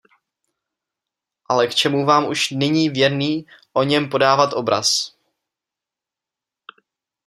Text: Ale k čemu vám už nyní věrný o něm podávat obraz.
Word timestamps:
Ale 1.49 1.67
k 1.67 1.75
čemu 1.75 2.05
vám 2.05 2.27
už 2.27 2.49
nyní 2.49 2.89
věrný 2.89 3.45
o 3.73 3.83
něm 3.83 4.09
podávat 4.09 4.53
obraz. 4.53 5.15